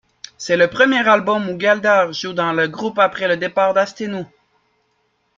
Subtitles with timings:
[0.35, 4.23] C'est le premier album où Galder joue dans le groupe, après le départ d'Astennu.